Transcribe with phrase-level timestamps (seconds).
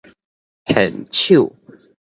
[0.65, 1.53] 獻醜